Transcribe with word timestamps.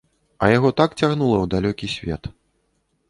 А 0.45 0.47
яго 0.57 0.69
так 0.81 0.95
цягнула 0.99 1.37
ў 1.43 1.45
далёкі 1.55 1.91
свет. 1.97 2.23